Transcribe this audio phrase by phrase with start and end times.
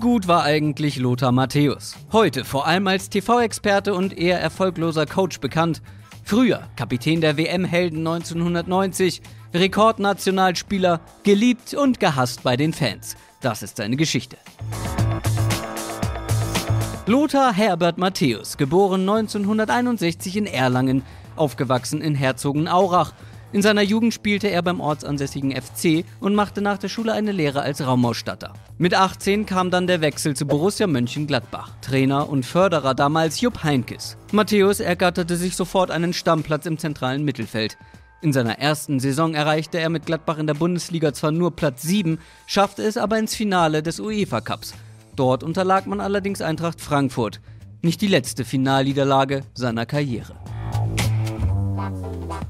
[0.00, 1.94] gut war eigentlich Lothar Matthäus?
[2.10, 5.82] Heute vor allem als TV-Experte und eher erfolgloser Coach bekannt.
[6.24, 9.20] Früher Kapitän der WM-Helden 1990,
[9.52, 13.14] Rekordnationalspieler, geliebt und gehasst bei den Fans.
[13.42, 14.38] Das ist seine Geschichte.
[17.06, 21.02] Lothar Herbert Matthäus, geboren 1961 in Erlangen,
[21.36, 23.12] aufgewachsen in Herzogenaurach
[23.52, 27.62] in seiner Jugend spielte er beim ortsansässigen FC und machte nach der Schule eine Lehre
[27.62, 28.52] als Raumausstatter.
[28.78, 31.72] Mit 18 kam dann der Wechsel zu Borussia Mönchengladbach.
[31.82, 34.16] Trainer und Förderer damals Jupp Heinkes.
[34.30, 37.76] Matthäus ergatterte sich sofort einen Stammplatz im zentralen Mittelfeld.
[38.22, 42.18] In seiner ersten Saison erreichte er mit Gladbach in der Bundesliga zwar nur Platz 7,
[42.46, 44.74] schaffte es aber ins Finale des UEFA Cups.
[45.16, 47.40] Dort unterlag man allerdings Eintracht Frankfurt.
[47.82, 50.34] Nicht die letzte Finalniederlage seiner Karriere.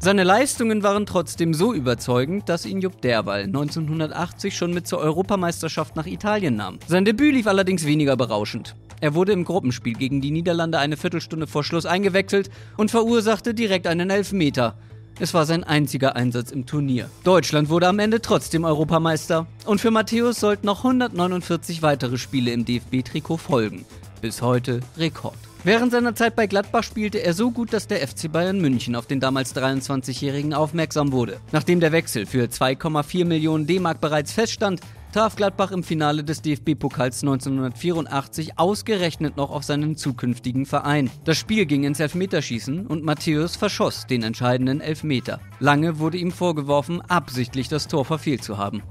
[0.00, 5.96] Seine Leistungen waren trotzdem so überzeugend, dass ihn Jupp Derwall 1980 schon mit zur Europameisterschaft
[5.96, 6.78] nach Italien nahm.
[6.86, 8.76] Sein Debüt lief allerdings weniger berauschend.
[9.00, 13.86] Er wurde im Gruppenspiel gegen die Niederlande eine Viertelstunde vor Schluss eingewechselt und verursachte direkt
[13.86, 14.76] einen Elfmeter.
[15.20, 17.10] Es war sein einziger Einsatz im Turnier.
[17.24, 22.64] Deutschland wurde am Ende trotzdem Europameister und für Matthäus sollten noch 149 weitere Spiele im
[22.64, 23.84] DFB-Trikot folgen.
[24.20, 25.47] Bis heute Rekord.
[25.64, 29.06] Während seiner Zeit bei Gladbach spielte er so gut, dass der FC Bayern München auf
[29.06, 31.40] den damals 23-Jährigen aufmerksam wurde.
[31.50, 34.80] Nachdem der Wechsel für 2,4 Millionen D-Mark bereits feststand,
[35.12, 41.10] traf Gladbach im Finale des DFB-Pokals 1984 ausgerechnet noch auf seinen zukünftigen Verein.
[41.24, 45.40] Das Spiel ging ins Elfmeterschießen und Matthäus verschoss den entscheidenden Elfmeter.
[45.58, 48.82] Lange wurde ihm vorgeworfen, absichtlich das Tor verfehlt zu haben.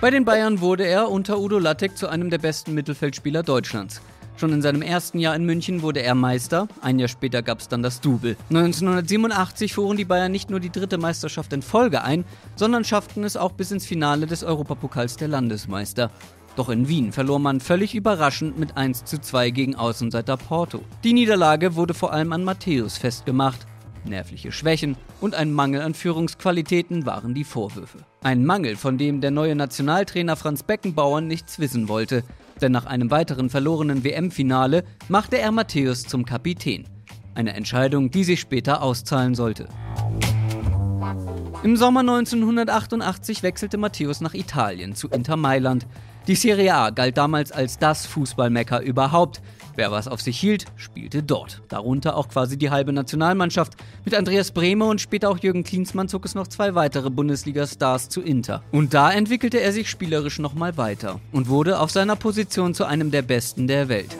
[0.00, 4.00] Bei den Bayern wurde er unter Udo Lattek zu einem der besten Mittelfeldspieler Deutschlands.
[4.38, 7.66] Schon in seinem ersten Jahr in München wurde er Meister, ein Jahr später gab es
[7.66, 8.36] dann das Double.
[8.50, 13.36] 1987 fuhren die Bayern nicht nur die dritte Meisterschaft in Folge ein, sondern schafften es
[13.36, 16.12] auch bis ins Finale des Europapokals der Landesmeister.
[16.54, 20.82] Doch in Wien verlor man völlig überraschend mit 1 zu 2 gegen Außenseiter Porto.
[21.02, 23.66] Die Niederlage wurde vor allem an Matthäus festgemacht.
[24.04, 27.98] Nervliche Schwächen und ein Mangel an Führungsqualitäten waren die Vorwürfe.
[28.22, 32.22] Ein Mangel, von dem der neue Nationaltrainer Franz Beckenbauer nichts wissen wollte
[32.58, 36.84] denn nach einem weiteren verlorenen WM-Finale machte er Matthäus zum Kapitän.
[37.34, 39.68] Eine Entscheidung, die sich später auszahlen sollte.
[41.62, 45.86] Im Sommer 1988 wechselte Matthäus nach Italien zu Inter Mailand.
[46.28, 49.40] Die Serie A galt damals als das Fußballmecker überhaupt.
[49.76, 51.62] Wer was auf sich hielt, spielte dort.
[51.68, 53.76] Darunter auch quasi die halbe Nationalmannschaft.
[54.04, 58.20] Mit Andreas Bremer und später auch Jürgen Klinsmann zog es noch zwei weitere Bundesliga-Stars zu
[58.20, 58.62] Inter.
[58.72, 63.10] Und da entwickelte er sich spielerisch nochmal weiter und wurde auf seiner Position zu einem
[63.10, 64.14] der besten der Welt.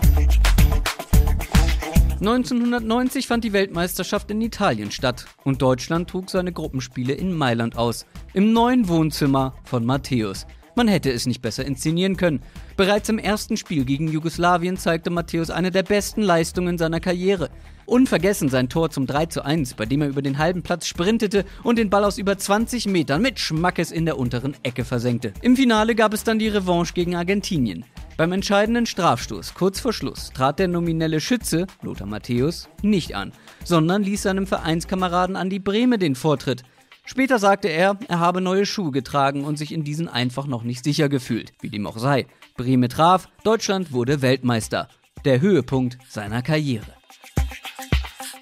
[2.20, 8.06] 1990 fand die Weltmeisterschaft in Italien statt und Deutschland trug seine Gruppenspiele in Mailand aus,
[8.32, 10.46] im neuen Wohnzimmer von Matthäus.
[10.78, 12.40] Man hätte es nicht besser inszenieren können.
[12.76, 17.50] Bereits im ersten Spiel gegen Jugoslawien zeigte Matthäus eine der besten Leistungen seiner Karriere.
[17.84, 21.44] Unvergessen sein Tor zum 3 zu 1, bei dem er über den halben Platz sprintete
[21.64, 25.32] und den Ball aus über 20 Metern mit Schmackes in der unteren Ecke versenkte.
[25.42, 27.84] Im Finale gab es dann die Revanche gegen Argentinien.
[28.16, 33.32] Beim entscheidenden Strafstoß kurz vor Schluss trat der nominelle Schütze, Lothar Matthäus, nicht an,
[33.64, 36.62] sondern ließ seinem Vereinskameraden Andi Brehme den Vortritt.
[37.10, 40.84] Später sagte er, er habe neue Schuhe getragen und sich in diesen einfach noch nicht
[40.84, 41.54] sicher gefühlt.
[41.62, 42.26] Wie dem auch sei.
[42.58, 44.88] Breme traf, Deutschland wurde Weltmeister.
[45.24, 46.92] Der Höhepunkt seiner Karriere.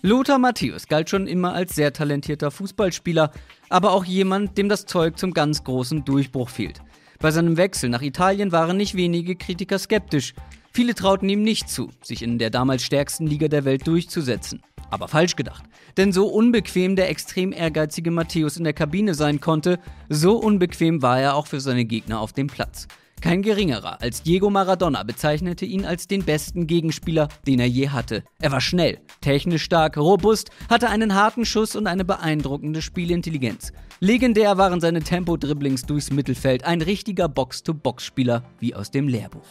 [0.02, 3.30] Lothar Matthäus galt schon immer als sehr talentierter Fußballspieler,
[3.68, 6.80] aber auch jemand, dem das Zeug zum ganz großen Durchbruch fehlt.
[7.20, 10.34] Bei seinem Wechsel nach Italien waren nicht wenige Kritiker skeptisch.
[10.72, 14.60] Viele trauten ihm nicht zu, sich in der damals stärksten Liga der Welt durchzusetzen.
[14.90, 15.64] Aber falsch gedacht.
[15.96, 21.20] Denn so unbequem der extrem ehrgeizige Matthäus in der Kabine sein konnte, so unbequem war
[21.20, 22.86] er auch für seine Gegner auf dem Platz.
[23.22, 28.22] Kein geringerer als Diego Maradona bezeichnete ihn als den besten Gegenspieler, den er je hatte.
[28.38, 33.72] Er war schnell, technisch stark, robust, hatte einen harten Schuss und eine beeindruckende Spielintelligenz.
[34.00, 39.46] Legendär waren seine Tempo-Dribblings durchs Mittelfeld, ein richtiger Box-to-Box-Spieler wie aus dem Lehrbuch.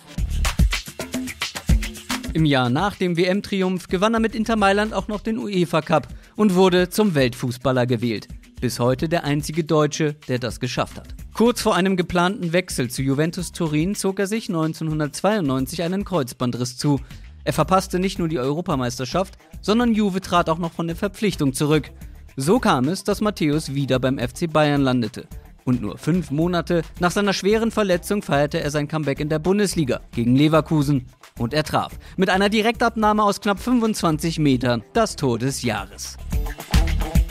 [2.36, 6.10] Im Jahr nach dem WM-Triumph gewann er mit Inter Mailand auch noch den UEFA Cup
[6.36, 8.28] und wurde zum Weltfußballer gewählt.
[8.60, 11.16] Bis heute der einzige Deutsche, der das geschafft hat.
[11.34, 17.00] Kurz vor einem geplanten Wechsel zu Juventus Turin zog er sich 1992 einen Kreuzbandriss zu.
[17.46, 21.90] Er verpasste nicht nur die Europameisterschaft, sondern Juve trat auch noch von der Verpflichtung zurück.
[22.36, 25.26] So kam es, dass Matthäus wieder beim FC Bayern landete.
[25.64, 30.02] Und nur fünf Monate nach seiner schweren Verletzung feierte er sein Comeback in der Bundesliga
[30.12, 31.06] gegen Leverkusen.
[31.38, 36.16] Und er traf mit einer Direktabnahme aus knapp 25 Metern das Tor des Jahres.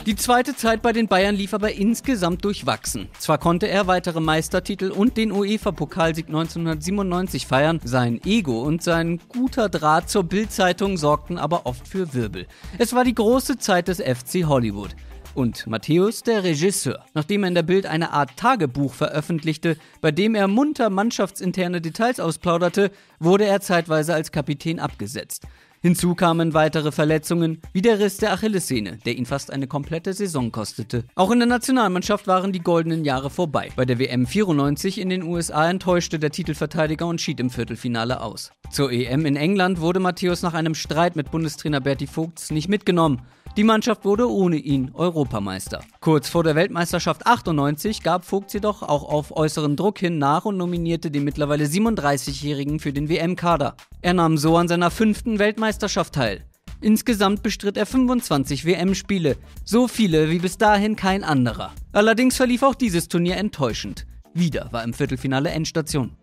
[0.05, 3.09] Die zweite Zeit bei den Bayern lief aber insgesamt durchwachsen.
[3.19, 9.71] Zwar konnte er weitere Meistertitel und den UEFA-Pokalsieg 1997 feiern, sein Ego und sein guter
[9.71, 12.47] Draht zur Bildzeitung sorgten aber oft für Wirbel.
[12.77, 14.95] Es war die große Zeit des FC Hollywood.
[15.35, 20.37] Und Matthäus, der Regisseur, nachdem er in der Bild eine Art Tagebuch veröffentlichte, bei dem
[20.37, 25.47] er munter mannschaftsinterne Details ausplauderte, wurde er zeitweise als Kapitän abgesetzt.
[25.83, 30.51] Hinzu kamen weitere Verletzungen, wie der Riss der Achillessehne, der ihn fast eine komplette Saison
[30.51, 31.05] kostete.
[31.15, 33.71] Auch in der Nationalmannschaft waren die goldenen Jahre vorbei.
[33.77, 38.51] Bei der WM 94 in den USA enttäuschte der Titelverteidiger und schied im Viertelfinale aus.
[38.71, 43.21] Zur EM in England wurde Matthäus nach einem Streit mit Bundestrainer Berti Vogts nicht mitgenommen.
[43.57, 45.85] Die Mannschaft wurde ohne ihn Europameister.
[46.01, 50.57] Kurz vor der Weltmeisterschaft 98 gab Vogt jedoch auch auf äußeren Druck hin nach und
[50.57, 53.77] nominierte den mittlerweile 37-Jährigen für den WM-Kader.
[54.03, 56.45] Er nahm so an seiner fünften Weltmeisterschaft teil.
[56.81, 61.73] Insgesamt bestritt er 25 WM-Spiele, so viele wie bis dahin kein anderer.
[61.93, 64.05] Allerdings verlief auch dieses Turnier enttäuschend.
[64.33, 66.17] Wieder war im Viertelfinale Endstation.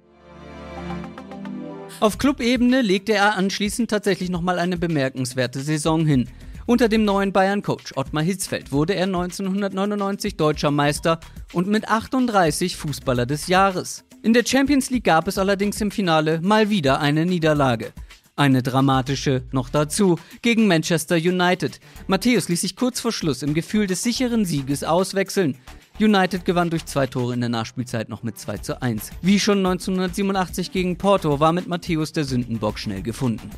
[2.02, 6.28] Auf Clubebene legte er anschließend tatsächlich nochmal eine bemerkenswerte Saison hin.
[6.72, 11.20] Unter dem neuen Bayern-Coach Ottmar Hitzfeld wurde er 1999 deutscher Meister
[11.52, 14.06] und mit 38 Fußballer des Jahres.
[14.24, 17.92] In der Champions League gab es allerdings im Finale mal wieder eine Niederlage.
[18.38, 21.82] Eine dramatische noch dazu gegen Manchester United.
[22.08, 25.58] Matthäus ließ sich kurz vor Schluss im Gefühl des sicheren Sieges auswechseln.
[26.00, 29.12] United gewann durch zwei Tore in der Nachspielzeit noch mit 2 zu 1.
[29.22, 33.50] Wie schon 1987 gegen Porto war mit Matthäus der Sündenbock schnell gefunden.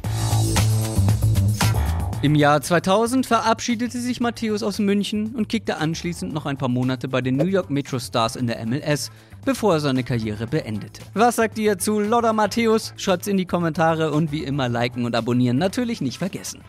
[2.23, 7.09] Im Jahr 2000 verabschiedete sich Matthäus aus München und kickte anschließend noch ein paar Monate
[7.09, 9.11] bei den New York Metro Stars in der MLS,
[9.43, 11.01] bevor er seine Karriere beendete.
[11.13, 12.93] Was sagt ihr zu Lodder Matthäus?
[12.95, 16.61] Schreibt's in die Kommentare und wie immer liken und abonnieren natürlich nicht vergessen.